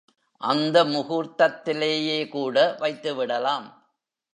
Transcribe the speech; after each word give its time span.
அந்த 0.37 0.83
முகூர்த்தத்திலேயே 0.83 2.29
கூட 2.29 2.75
வைத்து 2.79 3.15
விடலாம். 3.15 3.89